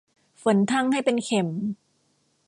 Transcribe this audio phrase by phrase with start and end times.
[0.41, 1.47] ฝนทั่งให้เป็นเข็ม